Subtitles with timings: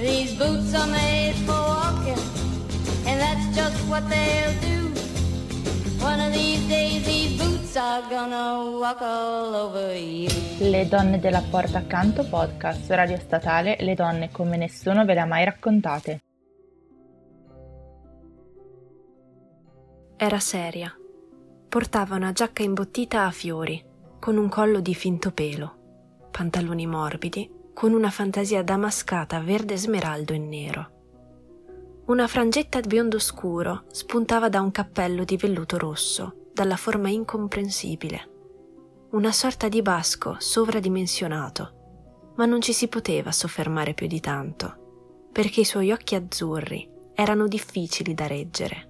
[0.00, 2.18] These boots are made for walking,
[3.04, 4.88] and that's just what they'll do.
[6.02, 10.30] One of these days these boots are gonna walk all over you.
[10.60, 15.26] Le donne della porta accanto podcast, radio statale, le donne come nessuno ve le ha
[15.26, 16.20] mai raccontate.
[20.16, 20.94] Era seria.
[21.68, 23.84] Portava una giacca imbottita a fiori,
[24.18, 30.38] con un collo di finto pelo, pantaloni morbidi, con una fantasia damascata verde smeraldo e
[30.38, 30.90] nero.
[32.06, 38.28] Una frangetta biondo scuro spuntava da un cappello di velluto rosso, dalla forma incomprensibile.
[39.10, 45.60] Una sorta di basco sovradimensionato, ma non ci si poteva soffermare più di tanto, perché
[45.60, 48.88] i suoi occhi azzurri erano difficili da reggere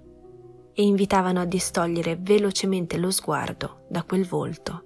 [0.72, 4.84] e invitavano a distogliere velocemente lo sguardo da quel volto.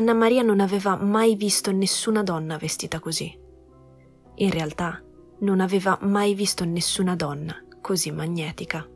[0.00, 3.38] Anna Maria non aveva mai visto nessuna donna vestita così.
[4.36, 4.98] In realtà,
[5.40, 8.88] non aveva mai visto nessuna donna così magnetica.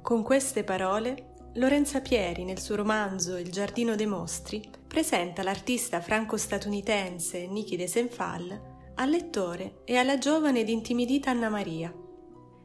[0.00, 7.46] Con queste parole, Lorenza Pieri, nel suo romanzo Il giardino dei mostri, presenta l'artista franco-statunitense
[7.48, 8.62] Niki de Senfal
[8.94, 11.92] al lettore e alla giovane ed intimidita Anna Maria.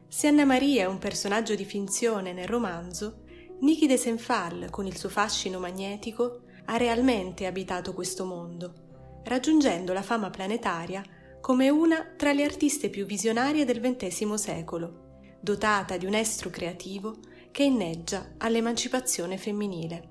[0.08, 3.21] Se Anna Maria è un personaggio di finzione nel romanzo,
[3.62, 10.02] Niki de Senfal, con il suo fascino magnetico, ha realmente abitato questo mondo, raggiungendo la
[10.02, 11.00] fama planetaria
[11.40, 17.18] come una tra le artiste più visionarie del XX secolo, dotata di un estro creativo
[17.52, 20.10] che inneggia all'emancipazione femminile.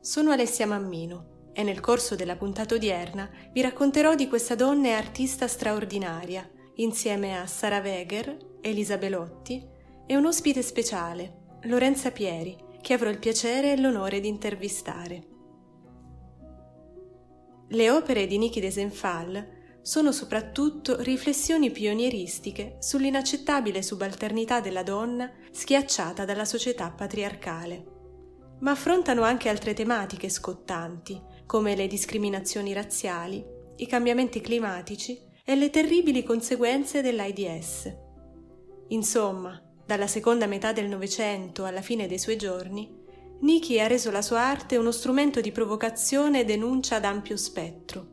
[0.00, 4.92] Sono Alessia Mammino e nel corso della puntata odierna vi racconterò di questa donna e
[4.92, 9.64] artista straordinaria, insieme a Sara Weger, Elisa Belotti
[10.04, 15.26] e un ospite speciale, Lorenza Pieri, che avrò il piacere e l'onore di intervistare.
[17.70, 19.48] Le opere di Niki de Senfal
[19.82, 27.84] sono soprattutto riflessioni pionieristiche sull'inaccettabile subalternità della donna schiacciata dalla società patriarcale.
[28.60, 33.44] Ma affrontano anche altre tematiche scottanti, come le discriminazioni razziali,
[33.76, 37.96] i cambiamenti climatici e le terribili conseguenze dell'AIDS.
[38.88, 42.94] Insomma, dalla seconda metà del Novecento alla fine dei suoi giorni,
[43.40, 48.08] Niki ha reso la sua arte uno strumento di provocazione e denuncia ad ampio spettro,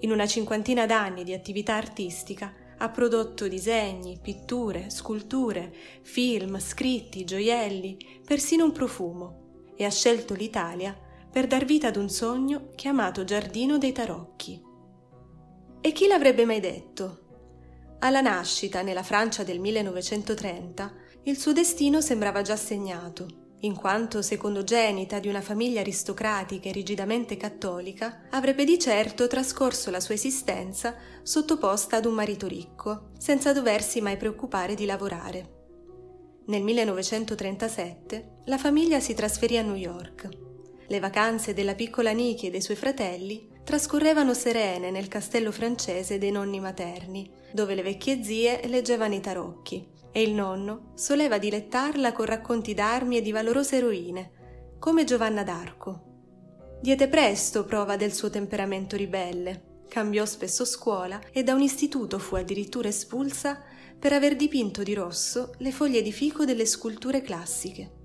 [0.00, 5.72] in una cinquantina d'anni di attività artistica ha prodotto disegni, pitture, sculture,
[6.02, 10.92] film, scritti, gioielli, persino un profumo e ha scelto l'Italia
[11.30, 14.60] per dar vita ad un sogno chiamato Giardino dei Tarocchi.
[15.80, 17.20] E chi l'avrebbe mai detto?
[18.00, 25.20] Alla nascita, nella Francia del 1930, il suo destino sembrava già segnato in quanto secondogenita
[25.20, 31.96] di una famiglia aristocratica e rigidamente cattolica, avrebbe di certo trascorso la sua esistenza sottoposta
[31.96, 35.60] ad un marito ricco, senza doversi mai preoccupare di lavorare.
[36.46, 40.28] Nel 1937 la famiglia si trasferì a New York.
[40.88, 46.32] Le vacanze della piccola Niki e dei suoi fratelli trascorrevano serene nel castello francese dei
[46.32, 52.26] nonni materni, dove le vecchie zie leggevano i tarocchi e il nonno soleva dilettarla con
[52.26, 56.10] racconti d'armi e di valorose eroine, come Giovanna d'Arco.
[56.80, 62.34] Diede presto prova del suo temperamento ribelle, cambiò spesso scuola e da un istituto fu
[62.34, 63.62] addirittura espulsa
[63.98, 68.00] per aver dipinto di rosso le foglie di fico delle sculture classiche.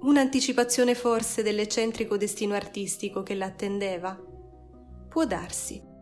[0.00, 4.20] Un'anticipazione forse dell'eccentrico destino artistico che l'attendeva?
[5.08, 5.93] Può darsi.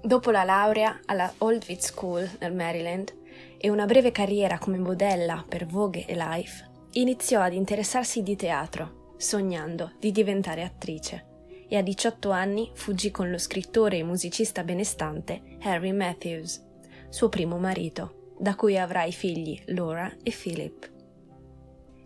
[0.00, 3.12] Dopo la laurea alla Oldvik School nel Maryland,
[3.58, 9.14] e una breve carriera come modella per Vogue e Life, iniziò ad interessarsi di teatro,
[9.16, 11.26] sognando di diventare attrice,
[11.68, 16.64] e a 18 anni fuggì con lo scrittore e musicista benestante Harry Matthews,
[17.08, 20.92] suo primo marito, da cui avrà i figli Laura e Philip.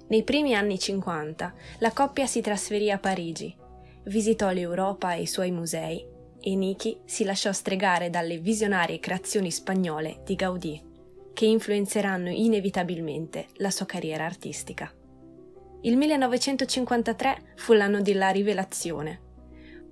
[0.09, 3.55] Nei primi anni 50 la coppia si trasferì a Parigi,
[4.05, 6.12] visitò l'Europa e i suoi musei
[6.43, 10.91] e Niki si lasciò stregare dalle visionarie creazioni spagnole di Gaudì
[11.33, 14.93] che influenzeranno inevitabilmente la sua carriera artistica.
[15.83, 19.31] Il 1953 fu l'anno della rivelazione.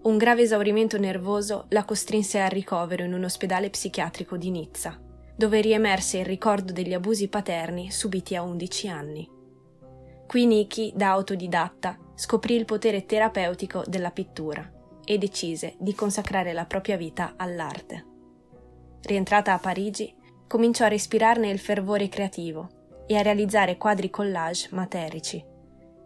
[0.03, 5.01] Un grave esaurimento nervoso la costrinse al ricovero in un ospedale psichiatrico di Nizza,
[5.35, 9.29] dove riemerse il ricordo degli abusi paterni subiti a 11 anni.
[10.27, 14.79] Qui Niki, da autodidatta, scoprì il potere terapeutico della pittura
[15.11, 18.07] e decise di consacrare la propria vita all'arte.
[19.03, 20.15] Rientrata a Parigi,
[20.47, 25.45] cominciò a respirarne il fervore creativo e a realizzare quadri collage materici,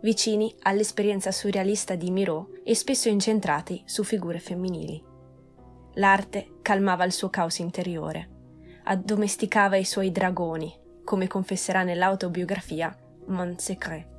[0.00, 5.04] vicini all'esperienza surrealista di Miro e spesso incentrati su figure femminili.
[5.96, 8.30] L'arte calmava il suo caos interiore,
[8.84, 10.74] addomesticava i suoi dragoni,
[11.04, 12.96] come confesserà nell'autobiografia
[13.26, 14.13] Mon Secret.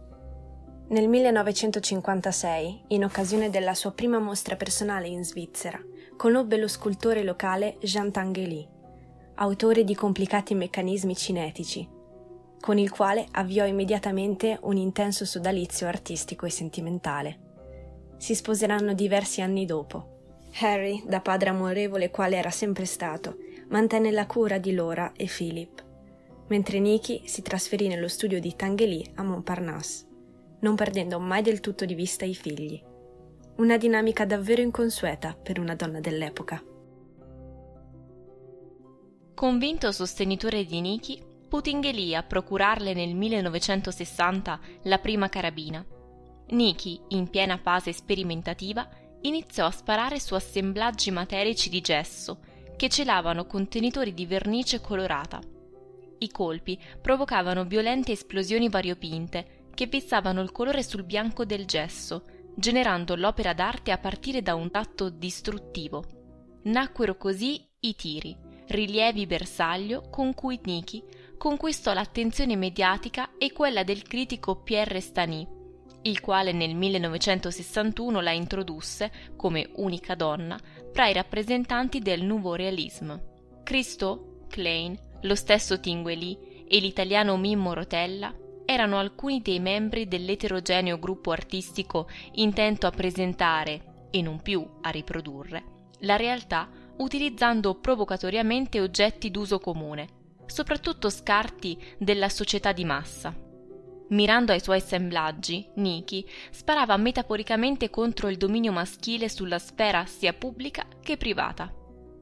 [0.87, 5.81] Nel 1956, in occasione della sua prima mostra personale in Svizzera,
[6.15, 8.67] conobbe lo scultore locale Jean Tanguely,
[9.35, 11.89] autore di complicati meccanismi cinetici,
[12.59, 17.39] con il quale avviò immediatamente un intenso sodalizio artistico e sentimentale.
[18.17, 20.43] Si sposeranno diversi anni dopo.
[20.59, 23.37] Harry, da padre amorevole quale era sempre stato,
[23.69, 25.83] mantenne la cura di Laura e Philip,
[26.49, 30.13] mentre Nikki si trasferì nello studio di Tanguely a Montparnasse
[30.59, 32.81] non perdendo mai del tutto di vista i figli.
[33.57, 36.63] Una dinamica davvero inconsueta per una donna dell'epoca.
[39.33, 45.85] Convinto sostenitore di Nikki, Putinghelì a procurarle nel 1960 la prima carabina.
[46.47, 48.87] Nikki, in piena fase sperimentativa,
[49.21, 52.39] iniziò a sparare su assemblaggi materici di gesso
[52.75, 55.39] che celavano contenitori di vernice colorata.
[56.17, 62.23] I colpi provocavano violente esplosioni variopinte che fissavano il colore sul bianco del gesso,
[62.55, 66.03] generando l'opera d'arte a partire da un tatto distruttivo.
[66.63, 68.35] Nacquero così i tiri,
[68.67, 71.03] rilievi bersaglio con cui Niki
[71.37, 75.47] conquistò l'attenzione mediatica e quella del critico Pierre Stany,
[76.03, 80.57] il quale nel 1961 la introdusse come unica donna
[80.91, 83.33] fra i rappresentanti del Nouveau Realisme.
[83.63, 88.33] Christo, Klein, lo stesso Tinguely e l'italiano Mimmo Rotella
[88.65, 95.63] erano alcuni dei membri dell'eterogeneo gruppo artistico intento a presentare, e non più a riprodurre,
[95.99, 100.07] la realtà utilizzando provocatoriamente oggetti d'uso comune,
[100.45, 103.35] soprattutto scarti della società di massa.
[104.09, 110.85] Mirando ai suoi assemblaggi, Niki sparava metaforicamente contro il dominio maschile sulla sfera sia pubblica
[111.01, 111.73] che privata.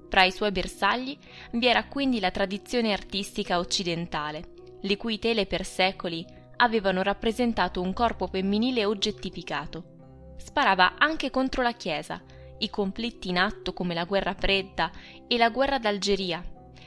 [0.10, 1.18] Tra i suoi bersagli
[1.52, 6.26] vi era quindi la tradizione artistica occidentale, le cui tele per secoli
[6.58, 10.36] avevano rappresentato un corpo femminile oggettificato.
[10.38, 12.22] Sparava anche contro la Chiesa,
[12.60, 14.92] i conflitti in atto come la guerra fredda
[15.28, 16.44] e la guerra d'Algeria,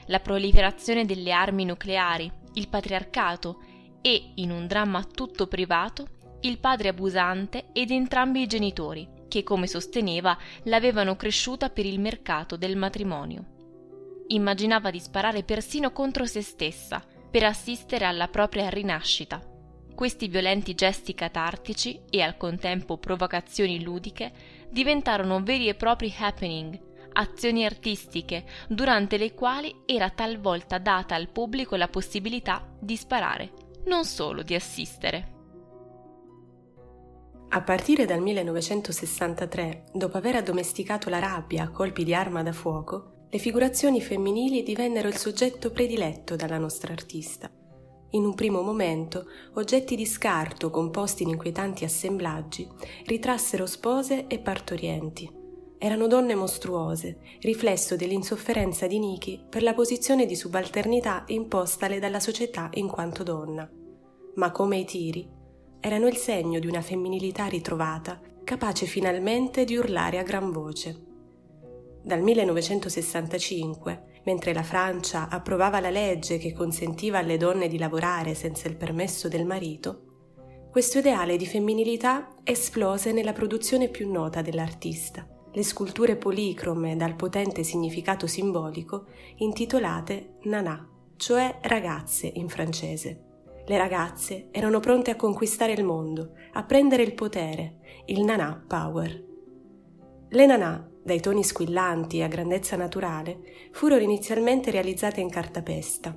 [0.07, 3.61] la proliferazione delle armi nucleari, il patriarcato
[4.01, 6.07] e, in un dramma tutto privato,
[6.41, 12.55] il padre abusante ed entrambi i genitori, che, come sosteneva, l'avevano cresciuta per il mercato
[12.55, 13.55] del matrimonio.
[14.27, 17.03] Immaginava di sparare persino contro se stessa,
[17.37, 19.39] per assistere alla propria rinascita.
[19.93, 24.31] Questi violenti gesti catartici e al contempo provocazioni ludiche
[24.71, 26.79] diventarono veri e propri happening,
[27.11, 33.51] azioni artistiche durante le quali era talvolta data al pubblico la possibilità di sparare,
[33.85, 35.35] non solo di assistere.
[37.49, 43.16] A partire dal 1963, dopo aver addomesticato la rabbia a colpi di arma da fuoco,
[43.29, 47.51] le figurazioni femminili divennero il soggetto prediletto dalla nostra artista.
[48.11, 49.25] In un primo momento,
[49.55, 52.65] oggetti di scarto composti in inquietanti assemblaggi
[53.05, 55.29] ritrassero spose e partorienti.
[55.77, 62.69] Erano donne mostruose, riflesso dell'insofferenza di Niki per la posizione di subalternità impostale dalla società
[62.75, 63.69] in quanto donna.
[64.35, 65.27] Ma come i tiri,
[65.81, 71.06] erano il segno di una femminilità ritrovata, capace finalmente di urlare a gran voce.
[72.07, 78.69] Dal 1965, mentre la Francia approvava la legge che consentiva alle donne di lavorare senza
[78.69, 85.63] il permesso del marito, questo ideale di femminilità esplose nella produzione più nota dell'artista, le
[85.63, 89.07] sculture policrome dal potente significato simbolico
[89.39, 93.23] intitolate Nana, cioè ragazze in francese.
[93.65, 99.25] Le ragazze erano pronte a conquistare il mondo, a prendere il potere, il Nana Power.
[100.29, 103.39] Le Nana dai toni squillanti a grandezza naturale,
[103.71, 106.15] furono inizialmente realizzate in cartapesta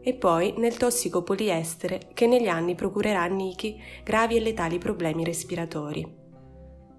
[0.00, 5.22] e poi nel tossico poliestere che negli anni procurerà a Niki gravi e letali problemi
[5.22, 6.20] respiratori.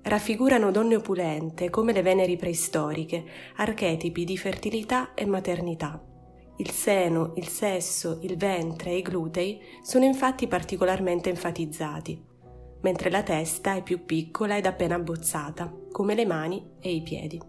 [0.03, 3.25] Raffigurano donne opulente come le veneri preistoriche,
[3.55, 6.01] archetipi di fertilità e maternità.
[6.57, 12.31] Il seno, il sesso, il ventre e i glutei sono infatti particolarmente enfatizzati,
[12.83, 17.41] mentre la testa è più piccola ed appena abbozzata, come le mani e i piedi.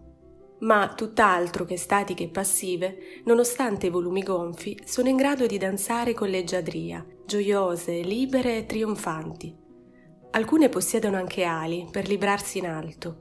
[0.59, 6.13] Ma tutt'altro che statiche e passive, nonostante i volumi gonfi, sono in grado di danzare
[6.13, 9.55] con leggiadria, gioiose, libere e trionfanti.
[10.31, 13.17] Alcune possiedono anche ali per librarsi in alto.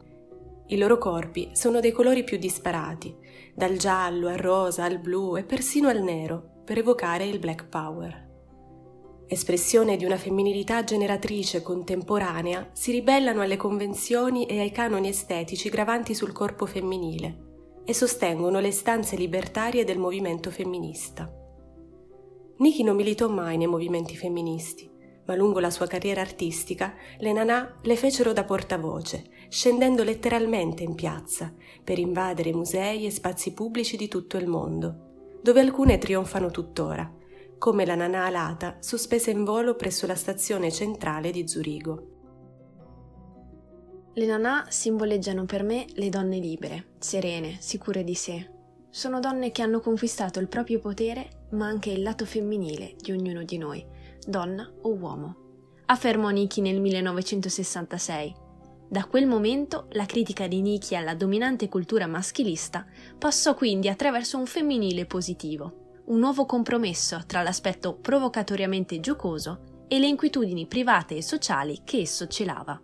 [0.69, 3.15] I loro corpi sono dei colori più disparati,
[3.55, 8.24] dal giallo al rosa al blu e persino al nero, per evocare il black power
[9.27, 16.15] espressione di una femminilità generatrice contemporanea, si ribellano alle convenzioni e ai canoni estetici gravanti
[16.15, 17.53] sul corpo femminile.
[17.85, 21.31] e sostengono le istanze libertarie del movimento femminista.
[22.57, 24.91] Niki non militò mai nei movimenti femministi,
[25.27, 30.95] ma lungo la sua carriera artistica le Nanà le fecero da portavoce, scendendo letteralmente in
[30.95, 31.53] piazza
[31.83, 37.11] per invadere musei e spazi pubblici di tutto il mondo, dove alcune trionfano tuttora,
[37.65, 42.09] come la Nanà alata sospesa in volo presso la stazione centrale di Zurigo.
[44.13, 48.51] Le nanà simboleggiano per me le donne libere, serene, sicure di sé.
[48.91, 53.45] Sono donne che hanno conquistato il proprio potere, ma anche il lato femminile di ognuno
[53.45, 53.83] di noi,
[54.27, 55.37] donna o uomo.
[55.87, 58.35] Affermò Niki nel 1966.
[58.91, 62.85] Da quel momento la critica di Niki alla dominante cultura maschilista
[63.19, 70.07] passò quindi attraverso un femminile positivo, un nuovo compromesso tra l'aspetto provocatoriamente giocoso e le
[70.07, 72.81] inquietudini private e sociali che esso celava.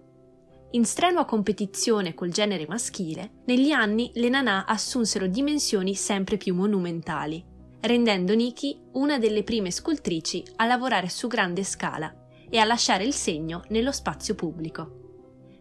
[0.72, 7.44] In strenua competizione col genere maschile, negli anni le nanà assunsero dimensioni sempre più monumentali,
[7.80, 12.14] rendendo Nikki una delle prime scultrici a lavorare su grande scala
[12.48, 14.98] e a lasciare il segno nello spazio pubblico.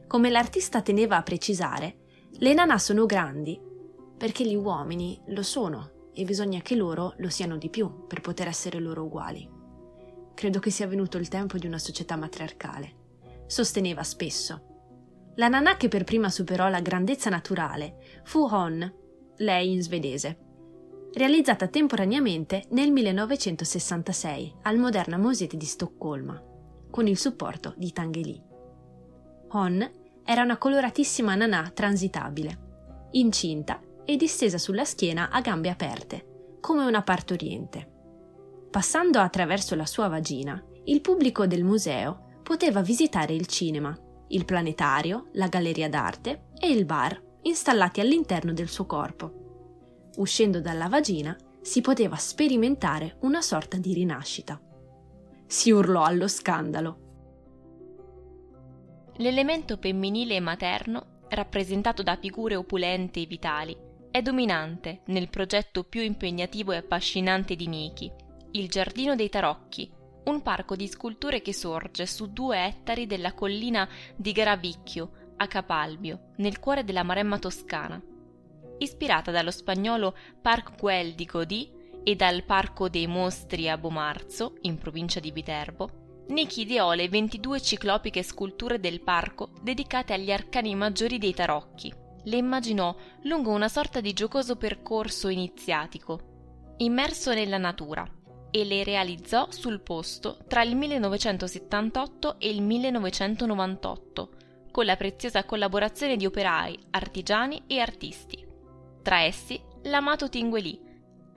[0.08, 1.98] Come l'artista teneva a precisare,
[2.32, 3.60] le nanà sono grandi
[4.18, 8.47] perché gli uomini lo sono e bisogna che loro lo siano di più per poter
[8.47, 9.49] essere loro uguali.
[10.33, 12.95] Credo che sia venuto il tempo di una società matriarcale.
[13.45, 14.63] Sosteneva spesso
[15.35, 18.93] la nanà che per prima superò la grandezza naturale fu Hon,
[19.38, 20.38] lei in svedese,
[21.13, 26.43] realizzata temporaneamente nel 1966 al Moderna Museet di Stoccolma,
[26.91, 28.43] con il supporto di Tanguy.
[29.51, 29.91] Hon
[30.25, 33.79] era una coloratissima nanà transitabile, incinta
[34.10, 37.88] e distesa sulla schiena a gambe aperte, come una partoriente.
[38.72, 43.96] Passando attraverso la sua vagina, il pubblico del museo poteva visitare il cinema
[44.30, 50.10] il planetario, la galleria d'arte e il bar installati all'interno del suo corpo.
[50.18, 54.60] Uscendo dalla vagina si poteva sperimentare una sorta di rinascita.
[55.46, 57.08] Si urlò allo scandalo.
[59.16, 63.75] L'elemento femminile e materno, rappresentato da figure opulente e vitali,
[64.12, 68.12] è dominante nel progetto più impegnativo e affascinante di Niki,
[68.51, 69.92] il Giardino dei Tarocchi,
[70.25, 76.32] un parco di sculture che sorge su due ettari della collina di Garavicchio, a Capalbio,
[76.38, 78.01] nel cuore della Maremma toscana.
[78.80, 81.72] Ispirata dallo spagnolo Parc Güell di Godí
[82.04, 87.60] e dal Parco dei Mostri a Bomarzo, in provincia di Viterbo, Niki ideò le 22
[87.60, 91.92] ciclopiche sculture del parco dedicate agli arcani maggiori dei tarocchi.
[92.23, 98.07] Le immaginò lungo una sorta di giocoso percorso iniziatico, immerso nella natura,
[98.51, 104.29] e le realizzò sul posto tra il 1978 e il 1998,
[104.71, 108.45] con la preziosa collaborazione di operai, artigiani e artisti.
[109.01, 110.79] Tra essi l'amato Tinguely,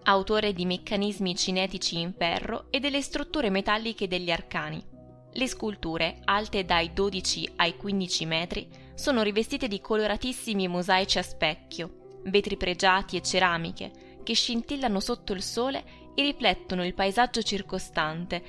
[0.05, 4.92] autore di meccanismi cinetici in ferro e delle strutture metalliche degli arcani.
[5.35, 12.21] Le sculture, alte dai 12 ai 15 metri, sono rivestite di coloratissimi mosaici a specchio,
[12.25, 13.91] vetri pregiati e ceramiche,
[14.23, 15.85] che scintillano sotto il sole
[16.15, 18.43] e riflettono il paesaggio circostante,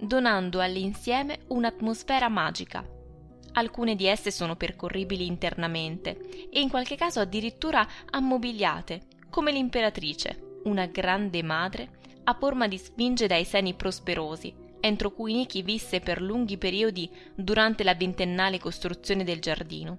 [0.00, 2.84] donando all'insieme un'atmosfera magica.
[3.52, 10.86] Alcune di esse sono percorribili internamente e in qualche caso addirittura ammobiliate, come l'imperatrice, una
[10.86, 16.58] grande madre a forma di sfinge dai seni prosperosi, entro cui Niki visse per lunghi
[16.58, 19.98] periodi durante la ventennale costruzione del giardino.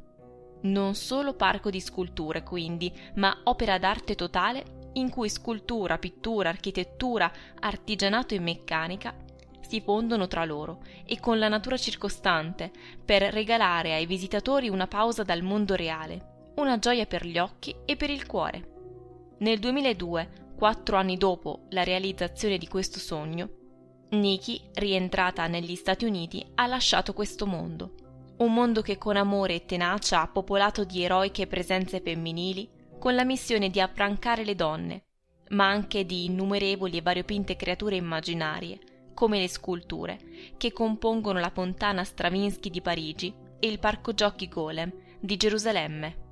[0.61, 7.31] Non solo parco di sculture, quindi, ma opera d'arte totale in cui scultura, pittura, architettura,
[7.61, 9.15] artigianato e meccanica
[9.61, 12.71] si fondono tra loro e con la natura circostante
[13.03, 17.95] per regalare ai visitatori una pausa dal mondo reale, una gioia per gli occhi e
[17.95, 19.33] per il cuore.
[19.39, 23.63] Nel 2002, quattro anni dopo la realizzazione di questo sogno,
[24.09, 27.93] Nikki, rientrata negli Stati Uniti, ha lasciato questo mondo.
[28.37, 32.69] Un mondo che con amore e tenacia ha popolato di eroiche presenze femminili,
[32.99, 35.03] con la missione di affrancare le donne,
[35.49, 38.79] ma anche di innumerevoli e variopinte creature immaginarie,
[39.13, 40.19] come le sculture,
[40.57, 46.24] che compongono la fontana Stravinsky di Parigi e il parco giochi Golem di Gerusalemme.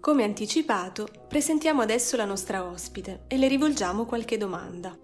[0.00, 4.96] Come anticipato, presentiamo adesso la nostra ospite e le rivolgiamo qualche domanda.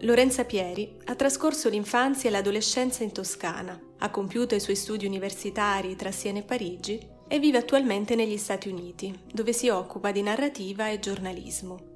[0.00, 5.96] Lorenza Pieri ha trascorso l'infanzia e l'adolescenza in Toscana, ha compiuto i suoi studi universitari
[5.96, 10.90] tra Siena e Parigi e vive attualmente negli Stati Uniti, dove si occupa di narrativa
[10.90, 11.92] e giornalismo.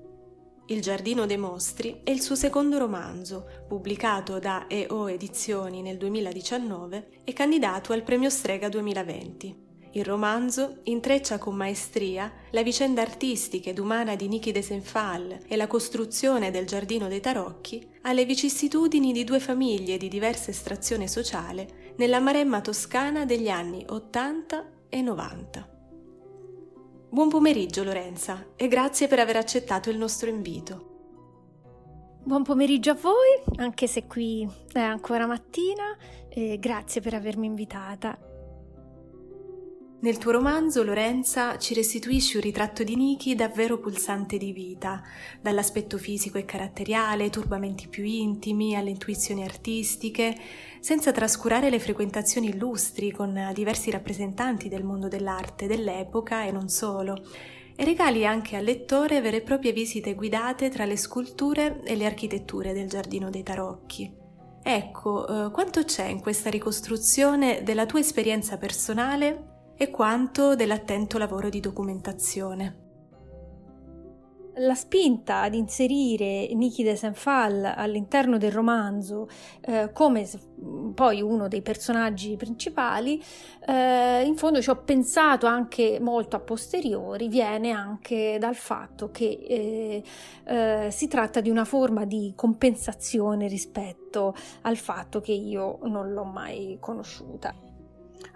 [0.69, 7.09] Il Giardino dei Mostri è il suo secondo romanzo, pubblicato da EO Edizioni nel 2019
[7.25, 9.68] e candidato al Premio Strega 2020.
[9.93, 15.57] Il romanzo intreccia con maestria la vicenda artistica ed umana di Niki de Senfal e
[15.57, 21.95] la costruzione del giardino dei tarocchi alle vicissitudini di due famiglie di diversa estrazione sociale
[21.97, 25.77] nella Maremma toscana degli anni 80 e 90.
[27.11, 30.89] Buon pomeriggio Lorenza e grazie per aver accettato il nostro invito.
[32.23, 35.97] Buon pomeriggio a voi, anche se qui è ancora mattina,
[36.29, 38.28] e grazie per avermi invitata.
[40.01, 45.03] Nel tuo romanzo, Lorenza, ci restituisci un ritratto di Niki davvero pulsante di vita,
[45.41, 50.37] dall'aspetto fisico e caratteriale, ai turbamenti più intimi, alle intuizioni artistiche,
[50.79, 57.21] senza trascurare le frequentazioni illustri con diversi rappresentanti del mondo dell'arte dell'epoca e non solo,
[57.75, 62.07] e regali anche al lettore vere e proprie visite guidate tra le sculture e le
[62.07, 64.15] architetture del Giardino dei Tarocchi.
[64.63, 71.49] Ecco, eh, quanto c'è in questa ricostruzione della tua esperienza personale e quanto dell'attento lavoro
[71.49, 72.87] di documentazione.
[74.61, 79.29] La spinta ad inserire Niki de Senfal all'interno del romanzo
[79.61, 80.29] eh, come
[80.95, 83.23] poi uno dei personaggi principali,
[83.65, 89.39] eh, in fondo ci ho pensato anche molto a posteriori, viene anche dal fatto che
[89.49, 90.03] eh,
[90.45, 96.25] eh si tratta di una forma di compensazione rispetto al fatto che io non l'ho
[96.25, 97.68] mai conosciuta.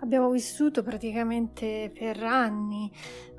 [0.00, 2.90] Abbiamo vissuto praticamente per anni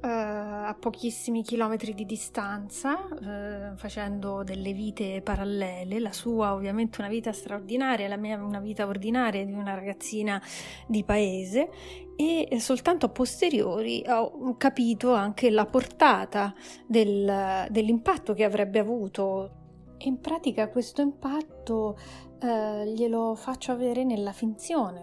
[0.01, 5.99] eh, a pochissimi chilometri di distanza, eh, facendo delle vite parallele.
[5.99, 10.41] La sua ovviamente una vita straordinaria, la mia una vita ordinaria di una ragazzina
[10.87, 11.69] di paese
[12.15, 16.53] e soltanto a posteriori ho capito anche la portata
[16.85, 19.61] del, dell'impatto che avrebbe avuto.
[20.05, 21.97] In pratica questo impatto
[22.41, 25.01] eh, glielo faccio avere nella finzione,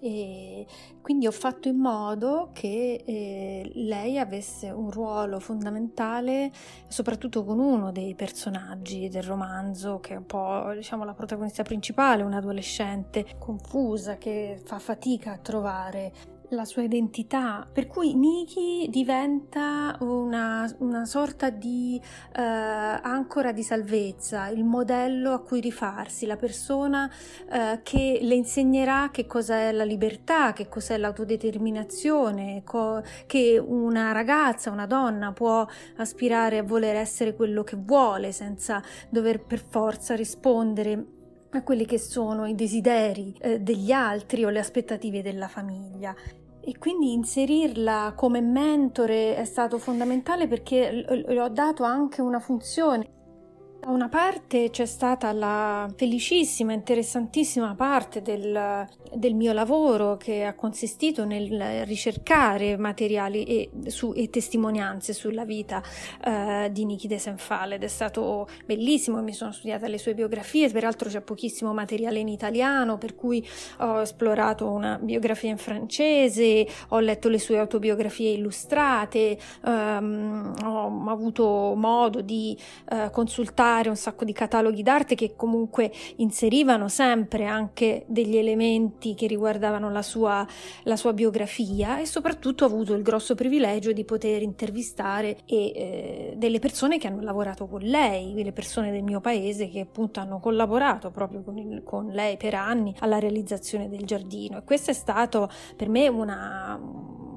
[0.00, 0.66] e
[1.00, 6.50] quindi ho fatto in modo che eh, lei avesse un ruolo fondamentale
[6.88, 12.22] soprattutto con uno dei personaggi del romanzo che è un po' diciamo la protagonista principale,
[12.22, 16.12] un'adolescente confusa che fa fatica a trovare
[16.50, 22.00] la sua identità, per cui Niki diventa una, una sorta di
[22.34, 27.10] eh, ancora di salvezza, il modello a cui rifarsi, la persona
[27.50, 34.70] eh, che le insegnerà che cos'è la libertà, che cos'è l'autodeterminazione, co- che una ragazza,
[34.70, 41.16] una donna può aspirare a voler essere quello che vuole senza dover per forza rispondere
[41.50, 46.14] a quelli che sono i desideri eh, degli altri o le aspettative della famiglia.
[46.68, 53.17] E quindi inserirla come mentore è stato fondamentale perché le ho dato anche una funzione
[53.80, 60.54] da una parte c'è stata la felicissima, interessantissima parte del, del, mio lavoro che ha
[60.54, 65.80] consistito nel ricercare materiali e, su, e testimonianze sulla vita
[66.24, 70.68] eh, di Niki de Senfal ed è stato bellissimo, mi sono studiata le sue biografie,
[70.70, 73.46] peraltro c'è pochissimo materiale in italiano per cui
[73.78, 81.74] ho esplorato una biografia in francese, ho letto le sue autobiografie illustrate, ehm, ho avuto
[81.76, 82.58] modo di
[82.90, 89.14] eh, consultare trovare un sacco di cataloghi d'arte che comunque inserivano sempre anche degli elementi
[89.14, 90.46] che riguardavano la sua,
[90.84, 96.34] la sua biografia e soprattutto ho avuto il grosso privilegio di poter intervistare e, eh,
[96.36, 100.40] delle persone che hanno lavorato con lei, le persone del mio paese che appunto hanno
[100.40, 104.58] collaborato proprio con, il, con lei per anni alla realizzazione del giardino.
[104.58, 107.27] E questo è stato per me una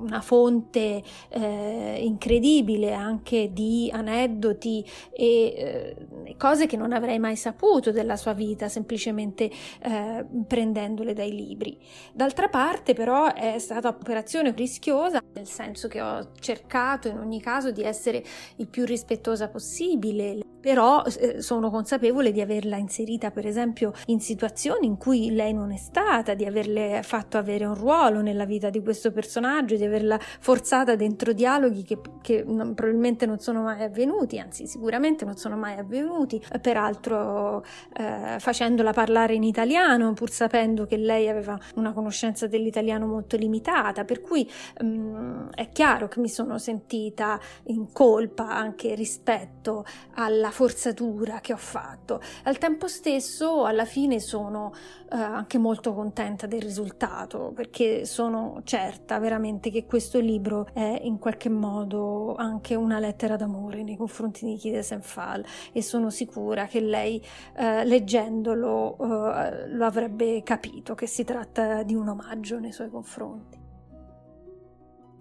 [0.00, 7.90] una fonte eh, incredibile anche di aneddoti e eh, cose che non avrei mai saputo
[7.90, 9.50] della sua vita semplicemente
[9.82, 11.78] eh, prendendole dai libri.
[12.12, 17.70] D'altra parte però è stata un'operazione rischiosa nel senso che ho cercato in ogni caso
[17.70, 18.24] di essere
[18.56, 24.86] il più rispettosa possibile però eh, sono consapevole di averla inserita per esempio in situazioni
[24.86, 28.82] in cui lei non è stata, di averle fatto avere un ruolo nella vita di
[28.82, 34.38] questo personaggio, di averla forzata dentro dialoghi che, che non, probabilmente non sono mai avvenuti,
[34.38, 37.64] anzi sicuramente non sono mai avvenuti, peraltro
[37.96, 44.04] eh, facendola parlare in italiano pur sapendo che lei aveva una conoscenza dell'italiano molto limitata,
[44.04, 44.48] per cui
[44.80, 51.52] mh, mm, è chiaro che mi sono sentita in colpa anche rispetto alla forzatura che
[51.52, 52.20] ho fatto.
[52.44, 54.72] Al tempo stesso, alla fine, sono
[55.10, 61.18] eh, anche molto contenta del risultato perché sono certa veramente che questo libro è in
[61.18, 66.80] qualche modo anche una lettera d'amore nei confronti di Kide Senfal e sono sicura che
[66.80, 67.22] lei,
[67.56, 73.58] eh, leggendolo, eh, lo avrebbe capito che si tratta di un omaggio nei suoi confronti.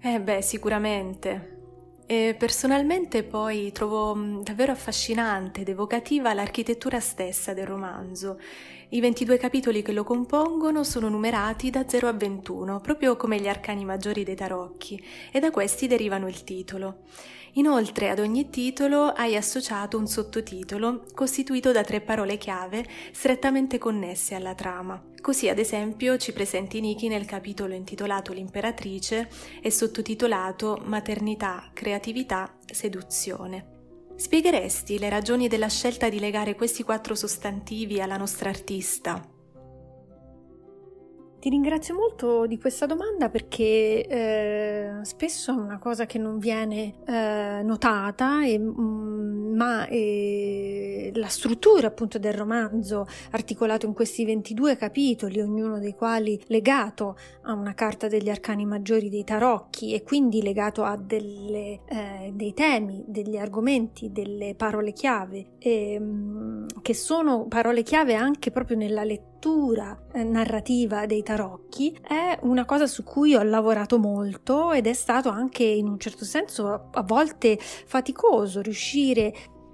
[0.01, 1.58] Eh beh, sicuramente.
[2.11, 8.39] E personalmente poi trovo mm, davvero affascinante ed evocativa l'architettura stessa del romanzo.
[8.89, 13.47] I 22 capitoli che lo compongono sono numerati da 0 a 21, proprio come gli
[13.47, 14.99] arcani maggiori dei tarocchi,
[15.31, 17.01] e da questi derivano il titolo.
[17.53, 24.33] Inoltre ad ogni titolo hai associato un sottotitolo costituito da tre parole chiave strettamente connesse
[24.33, 24.99] alla trama.
[25.21, 29.29] Così ad esempio ci presenti Niki nel capitolo intitolato L'imperatrice
[29.61, 33.77] e sottotitolato Maternità, creatività, seduzione.
[34.15, 39.37] Spiegheresti le ragioni della scelta di legare questi quattro sostantivi alla nostra artista?
[41.39, 46.95] Ti ringrazio molto di questa domanda perché eh, spesso è una cosa che non viene
[47.05, 54.77] eh, notata, e, mm, ma eh, la struttura appunto del romanzo articolato in questi 22
[54.77, 60.41] capitoli, ognuno dei quali legato a una carta degli arcani maggiori dei tarocchi e quindi
[60.41, 67.83] legato a delle, eh, dei temi, degli argomenti, delle parole chiave, ehm, che sono parole
[67.83, 73.43] chiave anche proprio nella lettura eh, narrativa dei tarocchi è una cosa su cui ho
[73.43, 79.33] lavorato molto ed è stato anche in un certo senso a volte faticoso riuscire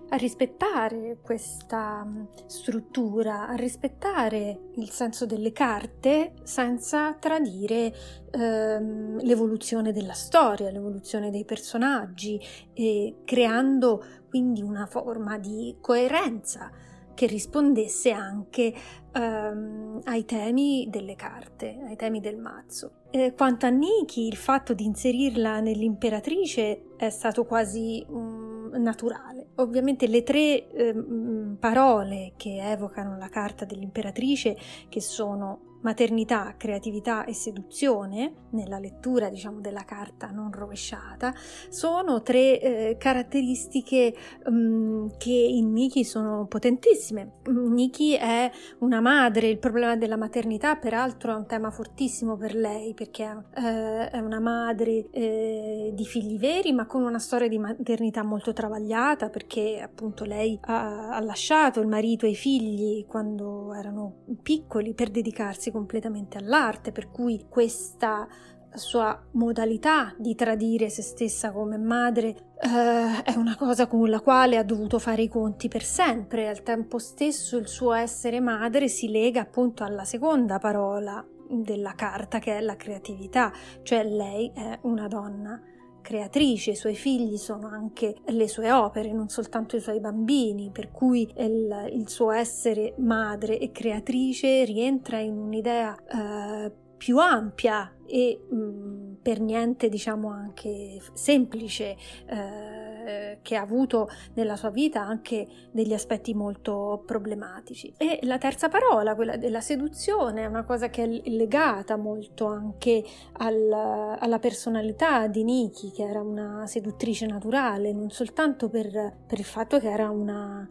[0.09, 2.05] a rispettare questa
[2.45, 7.93] struttura, a rispettare il senso delle carte senza tradire
[8.31, 12.39] ehm, l'evoluzione della storia, l'evoluzione dei personaggi
[12.73, 16.69] e creando quindi una forma di coerenza
[17.15, 18.73] che rispondesse anche
[19.11, 23.03] ehm, ai temi delle carte, ai temi del mazzo.
[23.09, 29.47] E quanto a Niki, il fatto di inserirla nell'imperatrice è stato quasi um, naturale.
[29.55, 34.57] Ovviamente le tre ehm, parole che evocano la carta dell'imperatrice,
[34.89, 41.31] che sono maternità, creatività e seduzione, nella lettura diciamo della carta non rovesciata,
[41.69, 44.13] sono tre eh, caratteristiche
[44.45, 47.33] um, che in Niki sono potentissime.
[47.45, 52.95] Niki è una madre, il problema della maternità peraltro è un tema fortissimo per lei
[52.95, 58.23] perché eh, è una madre eh, di figli veri ma con una storia di maternità
[58.23, 64.23] molto travagliata perché appunto lei ha, ha lasciato il marito e i figli quando erano
[64.41, 68.25] piccoli per dedicarsi completamente all'arte, per cui questa
[68.73, 72.27] sua modalità di tradire se stessa come madre
[72.59, 76.47] eh, è una cosa con la quale ha dovuto fare i conti per sempre.
[76.47, 82.39] Al tempo stesso il suo essere madre si lega appunto alla seconda parola della carta
[82.39, 83.51] che è la creatività,
[83.83, 85.61] cioè lei è una donna
[86.05, 90.91] creatrice, i suoi figli sono anche le sue opere, non soltanto i suoi bambini, per
[90.91, 98.39] cui il, il suo essere madre e creatrice rientra in un'idea eh, più ampia e
[98.47, 101.95] mh, per niente diciamo anche semplice
[102.27, 107.93] eh, che ha avuto nella sua vita anche degli aspetti molto problematici.
[107.97, 113.03] E la terza parola quella della seduzione è una cosa che è legata molto anche
[113.33, 118.91] al, alla personalità di Niki che era una seduttrice naturale non soltanto per,
[119.25, 120.67] per il fatto che era una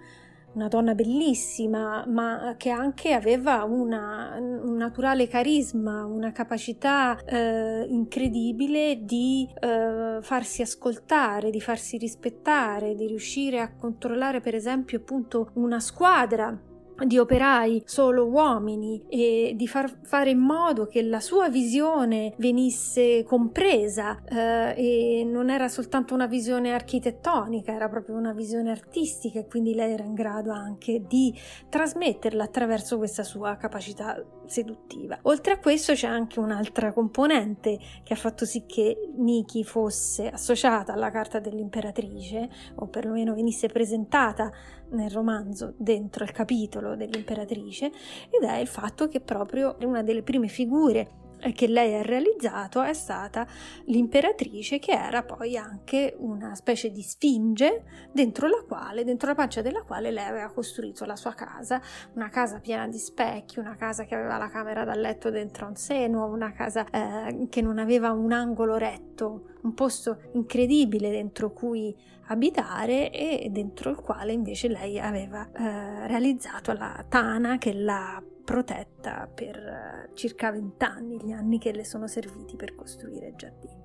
[0.55, 9.05] una donna bellissima, ma che anche aveva una, un naturale carisma, una capacità eh, incredibile
[9.05, 15.81] di eh, farsi ascoltare, di farsi rispettare, di riuscire a controllare per esempio appunto una
[15.81, 16.57] squadra
[17.05, 23.25] di operai solo uomini e di far fare in modo che la sua visione venisse
[23.25, 29.47] compresa eh, e non era soltanto una visione architettonica, era proprio una visione artistica e
[29.47, 31.35] quindi lei era in grado anche di
[31.69, 35.19] trasmetterla attraverso questa sua capacità seduttiva.
[35.23, 40.93] Oltre a questo c'è anche un'altra componente che ha fatto sì che Niki fosse associata
[40.93, 44.53] alla carta dell'imperatrice o perlomeno venisse presentata
[44.91, 47.87] nel romanzo dentro il capitolo dell'imperatrice
[48.31, 52.95] ed è il fatto che proprio una delle prime figure che lei ha realizzato è
[52.95, 53.47] stata
[53.87, 59.61] l'imperatrice che era poi anche una specie di sfinge dentro la quale, dentro la pancia
[59.61, 61.81] della quale lei aveva costruito la sua casa,
[62.15, 65.77] una casa piena di specchi, una casa che aveva la camera da letto dentro un
[65.77, 71.95] seno, una casa eh, che non aveva un angolo retto, un posto incredibile dentro cui
[72.27, 79.29] abitare e dentro il quale invece lei aveva eh, realizzato la tana che l'ha protetta
[79.33, 83.83] per eh, circa vent'anni, gli anni che le sono serviti per costruire il giardino.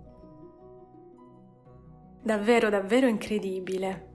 [2.21, 4.08] Davvero, davvero incredibile.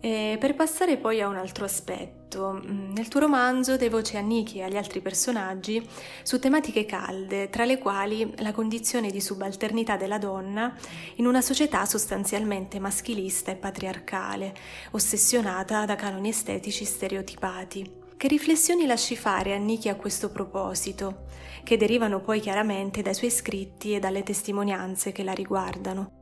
[0.00, 4.20] E per passare poi a un altro aspetto, mm, nel tuo romanzo dai voce a
[4.20, 5.84] Niki e agli altri personaggi
[6.22, 10.72] su tematiche calde, tra le quali la condizione di subalternità della donna
[11.16, 14.54] in una società sostanzialmente maschilista e patriarcale,
[14.92, 18.06] ossessionata da canoni estetici stereotipati.
[18.16, 21.26] Che riflessioni lasci fare a Niki a questo proposito,
[21.64, 26.17] che derivano poi chiaramente dai suoi scritti e dalle testimonianze che la riguardano?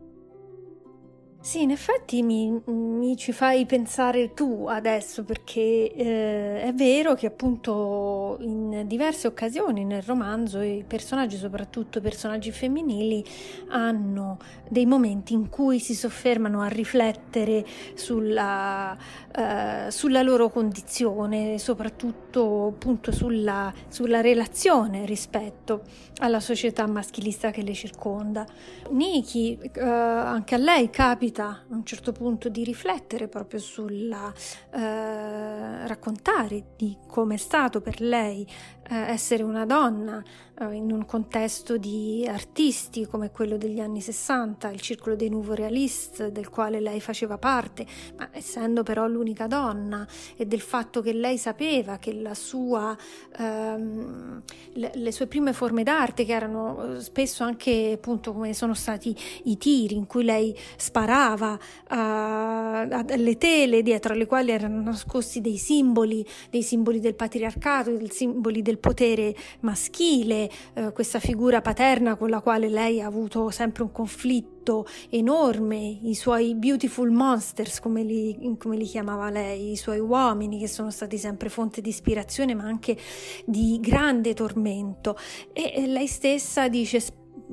[1.46, 7.26] Sì, in effetti mi, mi, ci fai pensare tu adesso perché eh, è vero che
[7.28, 13.24] appunto in diverse occasioni nel romanzo i personaggi, soprattutto i personaggi femminili,
[13.68, 18.98] hanno dei momenti in cui si soffermano a riflettere sulla,
[19.32, 25.82] eh, sulla loro condizione, soprattutto appunto sulla, sulla relazione rispetto
[26.18, 28.44] alla società maschilista che le circonda.
[28.90, 34.32] Niki, eh, anche a lei capita capita a un certo punto di riflettere proprio sulla
[34.72, 38.46] eh, raccontare di come è stato per lei
[38.88, 40.22] essere una donna
[40.58, 45.54] eh, in un contesto di artisti come quello degli anni 60, il circolo dei Nouveau
[45.54, 51.12] Realist del quale lei faceva parte, ma essendo però l'unica donna e del fatto che
[51.12, 52.96] lei sapeva che la sua,
[53.36, 54.42] ehm,
[54.74, 59.14] le, le, sue prime forme d'arte che erano eh, spesso anche appunto come sono stati
[59.44, 66.26] i tiri in cui lei sparava alle tele dietro alle quali erano nascosti dei simboli,
[66.50, 72.28] dei simboli del patriarcato, dei simboli del del potere maschile, eh, questa figura paterna con
[72.28, 78.56] la quale lei ha avuto sempre un conflitto enorme, i suoi beautiful monsters, come li,
[78.58, 82.64] come li chiamava lei, i suoi uomini che sono stati sempre fonte di ispirazione ma
[82.64, 82.96] anche
[83.44, 85.16] di grande tormento.
[85.52, 87.00] E, e lei stessa dice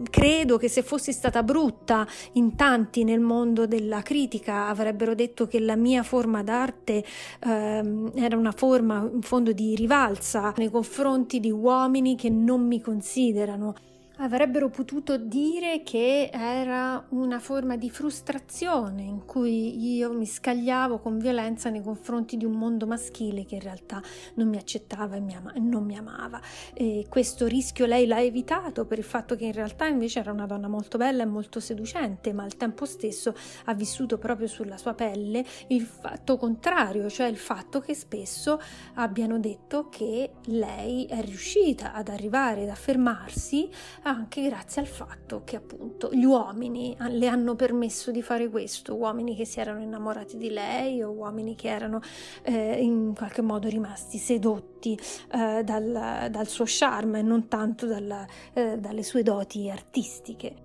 [0.10, 5.60] credo che se fossi stata brutta in tanti nel mondo della critica avrebbero detto che
[5.60, 7.04] la mia forma d'arte
[7.40, 12.82] ehm, era una forma in fondo di rivalsa nei confronti di uomini che non mi
[12.82, 13.76] considerano
[14.18, 21.18] avrebbero potuto dire che era una forma di frustrazione in cui io mi scagliavo con
[21.18, 24.02] violenza nei confronti di un mondo maschile che in realtà
[24.36, 26.40] non mi accettava e mi ama- non mi amava.
[26.74, 30.46] E questo rischio lei l'ha evitato per il fatto che in realtà invece era una
[30.46, 33.34] donna molto bella e molto seducente, ma al tempo stesso
[33.66, 38.60] ha vissuto proprio sulla sua pelle il fatto contrario, cioè il fatto che spesso
[38.96, 43.70] abbiano detto che lei è riuscita ad arrivare ad affermarsi
[44.04, 49.36] anche grazie al fatto che appunto gli uomini le hanno permesso di fare questo, uomini
[49.36, 52.02] che si erano innamorati di lei o uomini che erano
[52.44, 54.98] eh, in qualche modo rimasti sedotti
[55.32, 60.56] eh, dal, dal, suo charme e non tanto dalla, eh, dalle sue doti artistiche.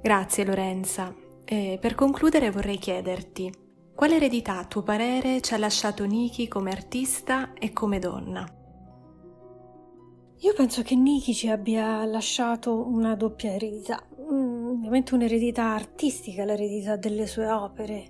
[0.00, 1.14] Grazie Lorenza.
[1.44, 3.52] per concludere vorrei chiederti
[3.94, 8.63] quale eredità a tuo parere ci ha lasciato Niki come artista e come donna?
[10.38, 16.96] Io penso che Niki ci abbia lasciato una doppia eredità, mm, ovviamente un'eredità artistica, l'eredità
[16.96, 18.04] delle sue opere.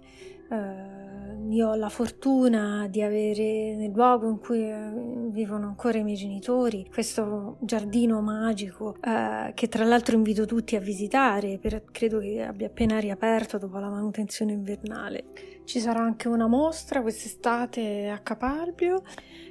[0.49, 4.91] Uh, io ho la fortuna di avere nel luogo in cui eh,
[5.31, 10.81] vivono ancora i miei genitori questo giardino magico uh, che tra l'altro invito tutti a
[10.81, 15.25] visitare, per, credo che abbia appena riaperto dopo la manutenzione invernale.
[15.65, 19.03] Ci sarà anche una mostra quest'estate a Capalbio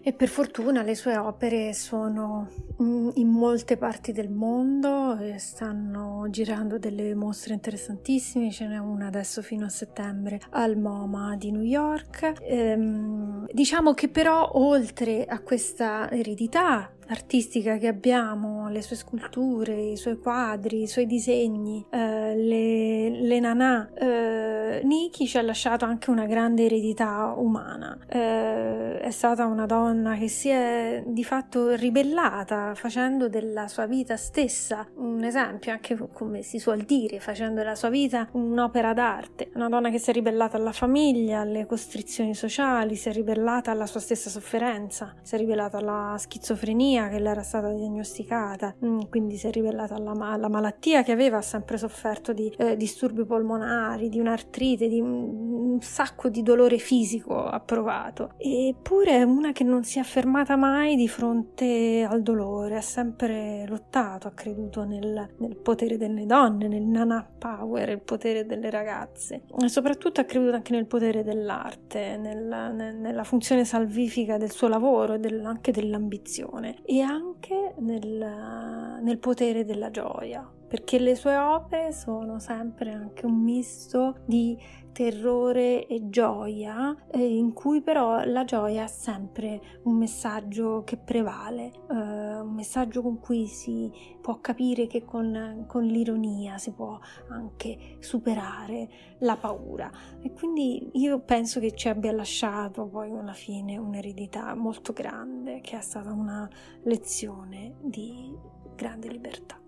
[0.03, 6.77] e per fortuna le sue opere sono in molte parti del mondo e stanno girando
[6.77, 12.33] delle mostre interessantissime, ce n'è una adesso fino a settembre al MoMA di New York.
[12.41, 19.97] Ehm, diciamo che però oltre a questa eredità artistica che abbiamo, le sue sculture, i
[19.97, 26.09] suoi quadri, i suoi disegni, eh, le, le nanà, eh, Niki ci ha lasciato anche
[26.09, 27.97] una grande eredità umana.
[28.07, 34.17] Eh, è stata una donna che si è di fatto ribellata facendo della sua vita
[34.17, 39.51] stessa un esempio, anche come si suol dire, facendo della sua vita un'opera d'arte.
[39.55, 43.85] Una donna che si è ribellata alla famiglia, alle costrizioni sociali, si è ribellata alla
[43.85, 49.37] sua stessa sofferenza, si è ribellata alla schizofrenia che le era stata diagnosticata, mm, quindi
[49.37, 54.19] si è rivelata alla, alla malattia che aveva sempre sofferto di eh, disturbi polmonari, di
[54.19, 58.33] un'artrite, di un sacco di dolore fisico ha provato.
[58.37, 63.65] Eppure è una che non si è fermata mai di fronte al dolore, ha sempre
[63.67, 69.43] lottato, ha creduto nel, nel potere delle donne, nel nana power, il potere delle ragazze
[69.59, 74.67] e soprattutto ha creduto anche nel potere dell'arte, nel, nel, nella funzione salvifica del suo
[74.67, 81.35] lavoro e del, anche dell'ambizione e anche nel, nel potere della gioia perché le sue
[81.35, 84.57] opere sono sempre anche un misto di
[84.93, 91.71] terrore e gioia, eh, in cui però la gioia ha sempre un messaggio che prevale,
[91.89, 96.97] eh, un messaggio con cui si può capire che con, con l'ironia si può
[97.29, 99.91] anche superare la paura.
[100.21, 105.77] E quindi io penso che ci abbia lasciato poi alla fine un'eredità molto grande, che
[105.77, 106.47] è stata una
[106.83, 108.33] lezione di
[108.75, 109.62] grande libertà.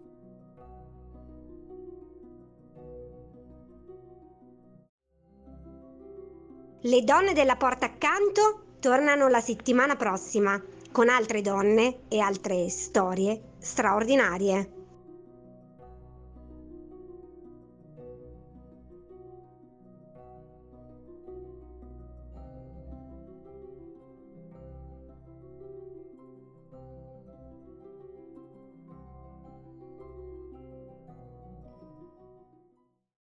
[6.85, 13.53] Le donne della porta accanto tornano la settimana prossima con altre donne e altre storie
[13.57, 14.74] straordinarie.